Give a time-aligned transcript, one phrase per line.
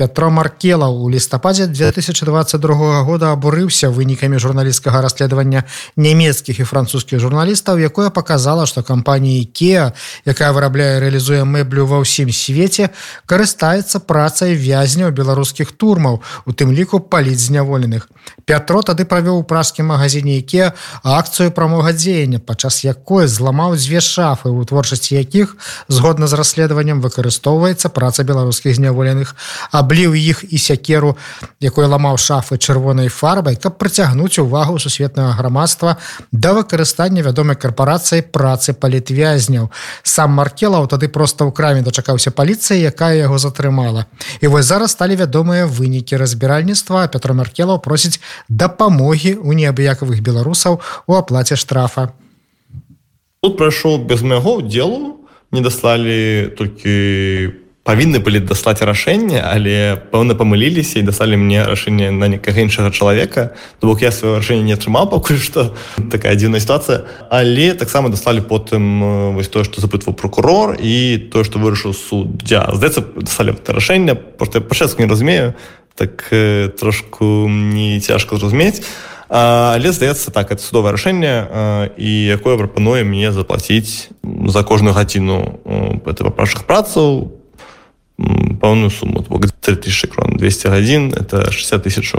[0.00, 5.68] Пятро Маркелаў у лістападзе 2022 года абурыўся вынікамі журналісцкага расследавання
[6.00, 9.92] нямецкіх і французскіх журналістаў, якое показала, што кампанія Кеа,
[10.24, 12.88] якая вырабляе рэалізуе мэблю ва ўсім свеце,
[13.28, 18.08] карыстаецца працай вязняў беларускіх турмаў, у тым ліку паліць зняволеных.
[18.48, 20.72] Пятро тады правёў у пражскім магазине Іке
[21.04, 25.60] акцыю прамога дзеяння, падчас якой зламаў дзве шафы, у творчасці якіх
[25.92, 29.36] згодна з расследаваннем выкарыстоўваецца праца беларускіх зняволеных,
[29.68, 31.16] а абліў іх і сякеру
[31.58, 35.96] якой ламаў шафы чырвонай фарбай каб прыцягнуць увагу сусветнага грамадства
[36.30, 39.66] да выкарыстання вядомай карпорацыі працы палітвязняў
[40.06, 44.06] сам маркелаў тады проста ў краме дачакаўся паліцыі якая яго затрымала
[44.38, 51.18] і вось зараз сталі вядомыя вынікі разбіральніцтва Петр маркелаў просіць дапамогі у неабыякавых беларусаў у
[51.18, 52.14] аплаце штрафа.
[53.42, 56.94] Тут прайшоў без майго делу не даслалі толькі
[57.58, 62.92] по павінны былі даслаць рашэнне але пэўна памыліліся і дасталі мне рашэнне на некага іншага
[62.92, 63.56] чалавека.
[63.80, 65.72] То бок я сваё рашэнне не атрымаў пакуль што
[66.12, 67.08] такая дзіўная сітуацыя.
[67.32, 72.68] Але таксама дасталі потым вось тое што запытваў прокурор і тое што вырашыў суддзя.
[72.76, 75.54] Здаецца дасталі рашэнне просто пачатку не разумею
[75.96, 76.28] так
[76.80, 78.84] трошку не цяжка зразумець.
[79.30, 86.28] Але здаецца так это судовае рашэнне і якое прапануе мне заплаціць за кожную гадзіну это
[86.28, 87.39] папрашых працаў
[88.60, 89.24] пэўную сумму.
[89.60, 90.36] 3000 крон.
[90.36, 92.12] 200 гадзін это 60 тысяч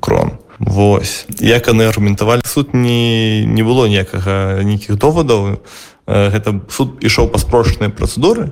[0.00, 0.38] крон.
[0.58, 1.26] Вось.
[1.38, 5.62] Як яны аргументавалі суд не не было ніякага нейкіх довадаў
[6.06, 8.50] гэта суд ішоў па спрошанай працэдуры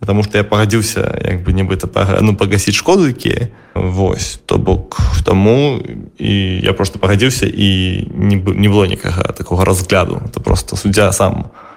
[0.00, 1.88] потому что я пагадзіўся як бы нібыта
[2.20, 4.40] ну пагасіць шкоду якія Вось.
[4.46, 5.80] То бок таму
[6.18, 7.68] і я просто пагадзіўся і
[8.14, 10.20] не, не было нікага такого разгляду.
[10.24, 11.67] Это просто суддзя сам у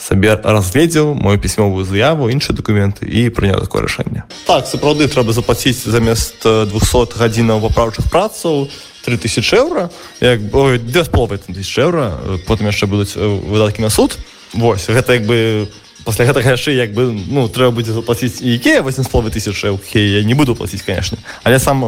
[0.00, 5.84] сабе разгледзеў мою пісьмовую заяву іншыя дакументы і прыняў такое рашэнне так сапраўды трэба заплаціць
[5.84, 8.68] замест 200 гадзінаў папраўчых працаў
[9.04, 9.90] 3000 еўра
[10.20, 10.40] як
[10.84, 14.16] две з половай тысяч еўра потым яшчэ будуць выдаткі на суд.
[14.52, 15.68] Вось гэта як бы
[16.04, 19.56] пасля гэтага яшчэ як бы ну трэба будзе заплаціць іке 8 слова тысяч
[19.94, 21.18] я не буду плаціць конечно.
[21.42, 21.84] Але сам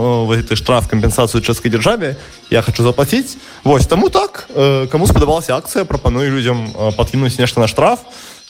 [0.48, 2.16] ты штраф кампенсацыю чэшскай дзяржаве
[2.50, 4.48] я хочу заплаціць Вось таму так
[4.90, 8.00] кому спадабалася акцыя прапаную людзям подкінуць нешта на штраф.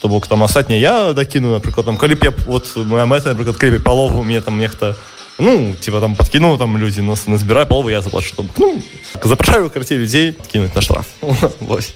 [0.00, 3.78] То бок там астатня я дакіну напрыклад там калі я вот моя мэта напрыклад крыве
[3.78, 4.96] палову мне там нехта
[5.38, 8.34] ну типа там подкінуў там людзі нас назбірай полову я заплачу.
[8.58, 8.82] Ну,
[9.22, 11.06] запрашаю карці людзей кінуць на штраф.
[11.60, 11.94] Вось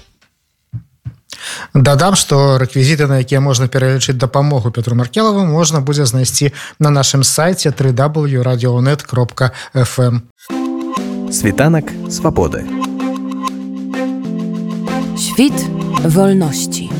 [1.74, 7.24] дадам что рэквізіты на якія можна пералічыць дапамогу Петру маркелаву можна будзе знайсці на нашым
[7.24, 10.20] сайте 3w радионет кропка fm
[11.32, 12.64] світанак свабоды
[15.16, 15.54] Świt
[16.04, 16.90] wolności.